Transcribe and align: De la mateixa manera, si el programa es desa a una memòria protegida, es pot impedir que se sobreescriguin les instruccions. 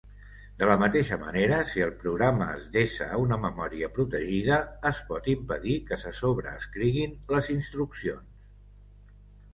De 0.61 0.67
la 0.69 0.75
mateixa 0.83 1.17
manera, 1.23 1.59
si 1.71 1.83
el 1.87 1.91
programa 2.03 2.47
es 2.53 2.71
desa 2.77 3.09
a 3.11 3.19
una 3.25 3.37
memòria 3.43 3.91
protegida, 3.99 4.57
es 4.93 5.03
pot 5.11 5.31
impedir 5.37 5.77
que 5.91 6.01
se 6.05 6.17
sobreescriguin 6.23 7.17
les 7.37 7.55
instruccions. 7.61 8.49